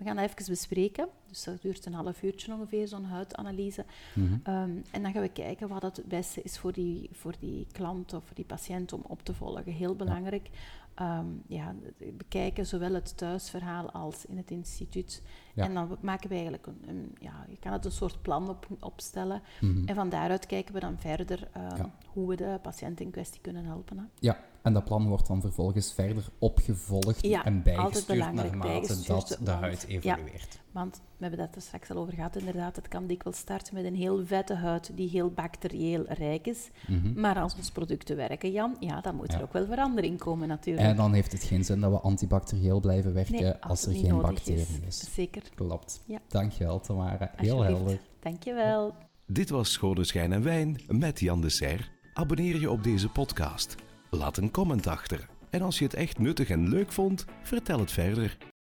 [0.00, 1.08] We gaan dat even bespreken.
[1.28, 3.84] Dus dat duurt een half uurtje ongeveer, zo'n huidanalyse.
[4.14, 4.34] Mhm.
[4.42, 8.14] Ehm, en dan gaan we kijken wat het beste is voor die, voor die klant
[8.14, 9.72] of voor die patiënt om op te volgen.
[9.72, 10.48] Heel belangrijk.
[10.52, 11.18] Ja.
[11.18, 11.74] Um, ja,
[12.12, 15.22] bekijken zowel het thuisverhaal als in het instituut.
[15.54, 19.42] En dan maken we eigenlijk een, ja, je kan het een soort plan op, opstellen.
[19.60, 19.88] Mhm.
[19.88, 23.64] En van daaruit kijken we dan verder uh, hoe we de patiënt in kwestie kunnen
[23.64, 23.98] helpen.
[23.98, 24.04] Hè.
[24.18, 29.84] Ja, en dat plan wordt dan vervolgens verder opgevolgd en bijgestuurd naarmate dat de huid
[29.88, 30.52] evolueert.
[30.52, 32.76] Ja, want we hebben dat er straks al over gehad, inderdaad.
[32.76, 36.70] Het kan dikwijls starten met een heel vette huid die heel bacterieel rijk is.
[36.86, 37.20] Mhm.
[37.20, 40.86] Maar als onze producten werken, Jan, ja, dan moet er ook wel verandering komen natuurlijk.
[40.86, 44.60] En dan heeft het geen zin dat we antibacterieel blijven werken als er geen bacterie
[44.60, 44.86] is.
[44.86, 45.14] is.
[45.14, 45.42] Zeker.
[45.54, 46.02] Klopt.
[46.06, 46.18] Ja.
[46.28, 47.32] Dankjewel, Tamara.
[47.36, 48.00] Heel helder.
[48.20, 48.94] Dankjewel.
[49.26, 51.84] Dit was Schone Schijn en Wijn met Jan de Serre.
[52.14, 53.76] Abonneer je op deze podcast.
[54.10, 55.26] Laat een comment achter.
[55.50, 58.36] En als je het echt nuttig en leuk vond, vertel het verder.